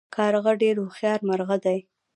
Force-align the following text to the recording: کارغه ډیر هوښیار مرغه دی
کارغه 0.15 0.51
ډیر 0.61 0.75
هوښیار 0.83 1.19
مرغه 1.27 1.57
دی 1.65 1.79